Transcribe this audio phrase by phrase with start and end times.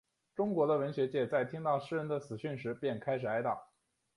[0.33, 3.55] 中国的文学界在听到诗人的死讯时便开始哀悼。